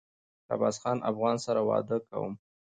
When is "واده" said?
1.69-1.97